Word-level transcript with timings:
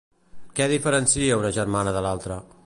Què 0.59 0.65
diferencia 0.71 1.39
una 1.43 1.53
germana 1.59 1.95
de 1.99 2.03
l'altre? 2.07 2.41